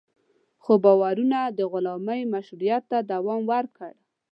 خو 0.63 0.73
باورونه 0.83 1.39
د 1.57 1.59
غلامۍ 1.71 2.21
مشروعیت 2.33 2.83
ته 2.91 2.97
دوام 3.11 3.41
ورکړ. 3.53 3.91